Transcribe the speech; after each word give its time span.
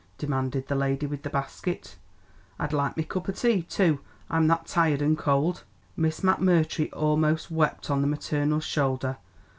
demanded 0.17 0.65
the 0.65 0.73
lady 0.73 1.05
with 1.05 1.21
the 1.21 1.29
basket. 1.29 1.95
"I'd 2.57 2.73
like 2.73 2.97
me 2.97 3.03
cup 3.03 3.29
o' 3.29 3.33
tea, 3.33 3.61
too; 3.61 3.99
I'm 4.31 4.47
that 4.47 4.65
tired 4.65 4.99
an' 5.03 5.15
cold." 5.15 5.63
Miss 5.95 6.21
McMurtry 6.21 6.91
almost 6.91 7.51
wept 7.51 7.91
on 7.91 8.01
the 8.01 8.07
maternal 8.07 8.61
shoulder. 8.61 9.17